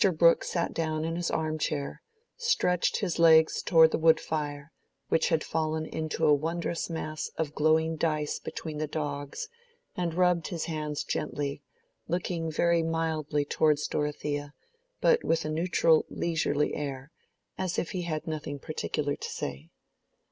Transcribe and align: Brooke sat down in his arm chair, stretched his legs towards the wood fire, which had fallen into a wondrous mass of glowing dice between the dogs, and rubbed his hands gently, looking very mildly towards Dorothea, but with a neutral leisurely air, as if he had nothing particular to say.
Brooke 0.17 0.43
sat 0.43 0.73
down 0.73 1.05
in 1.05 1.15
his 1.15 1.29
arm 1.29 1.59
chair, 1.59 2.01
stretched 2.35 3.01
his 3.01 3.19
legs 3.19 3.61
towards 3.61 3.91
the 3.91 3.99
wood 3.99 4.19
fire, 4.19 4.71
which 5.09 5.29
had 5.29 5.43
fallen 5.43 5.85
into 5.85 6.25
a 6.25 6.33
wondrous 6.33 6.89
mass 6.89 7.29
of 7.37 7.53
glowing 7.53 7.97
dice 7.97 8.39
between 8.39 8.79
the 8.79 8.87
dogs, 8.87 9.47
and 9.95 10.15
rubbed 10.15 10.47
his 10.47 10.65
hands 10.65 11.03
gently, 11.03 11.61
looking 12.07 12.49
very 12.51 12.81
mildly 12.81 13.45
towards 13.45 13.87
Dorothea, 13.87 14.55
but 15.01 15.23
with 15.23 15.45
a 15.45 15.49
neutral 15.49 16.07
leisurely 16.09 16.73
air, 16.73 17.11
as 17.59 17.77
if 17.77 17.91
he 17.91 18.01
had 18.01 18.25
nothing 18.25 18.57
particular 18.57 19.15
to 19.15 19.29
say. 19.29 19.69